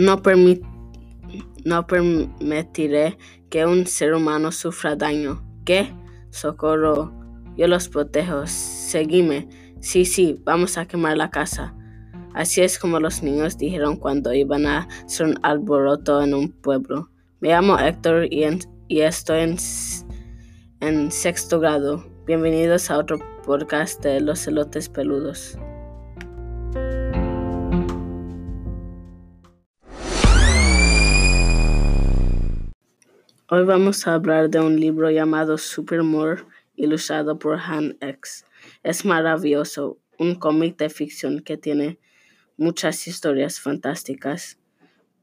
[0.00, 0.22] No,
[1.66, 3.18] no permitiré
[3.50, 5.44] que un ser humano sufra daño.
[5.66, 5.92] ¿Qué?
[6.30, 7.12] Socorro.
[7.54, 8.46] Yo los protejo.
[8.46, 9.46] Seguime.
[9.80, 11.74] Sí, sí, vamos a quemar la casa.
[12.32, 17.10] Así es como los niños dijeron cuando iban a hacer un alboroto en un pueblo.
[17.40, 18.44] Me llamo Héctor y,
[18.88, 19.56] estoy en,
[20.80, 22.06] en sexto grado.
[22.24, 25.58] Bienvenidos a otro podcast de los elotes peludos.
[33.52, 36.44] Hoy vamos a hablar de un libro llamado Supermore,
[36.76, 38.44] ilustrado por Han X.
[38.84, 41.98] Es maravilloso, un cómic de ficción que tiene
[42.56, 44.60] muchas historias fantásticas,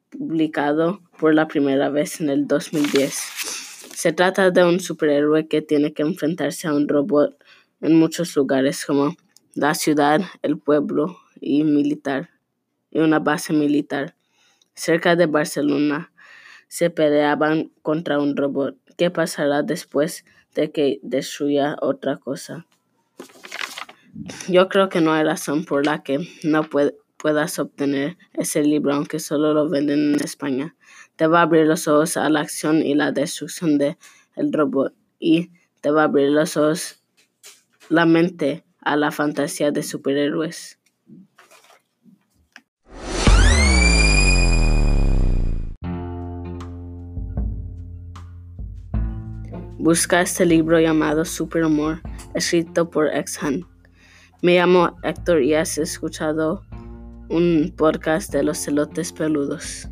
[0.09, 3.13] publicado por la primera vez en el 2010.
[3.95, 7.41] Se trata de un superhéroe que tiene que enfrentarse a un robot
[7.79, 9.15] en muchos lugares como
[9.53, 12.31] la ciudad, el pueblo y militar
[12.91, 14.17] y una base militar
[14.73, 16.11] cerca de Barcelona
[16.67, 18.77] se peleaban contra un robot.
[18.97, 22.65] ¿Qué pasará después de que destruya otra cosa?
[24.47, 26.67] Yo creo que no hay razón por la que no
[27.17, 30.75] puedas obtener ese libro, aunque solo lo venden en España.
[31.15, 33.97] Te va a abrir los ojos a la acción y la destrucción del
[34.35, 35.51] el robot y
[35.81, 37.01] te va a abrir los ojos,
[37.89, 40.79] la mente a la fantasía de superhéroes.
[49.79, 52.01] Busca este libro llamado Superamor,
[52.33, 53.63] escrito por Ex-Han.
[54.41, 56.63] Me llamo Héctor y has escuchado
[57.29, 59.87] un podcast de los celotes peludos.